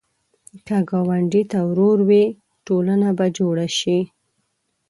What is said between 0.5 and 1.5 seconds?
که ګاونډي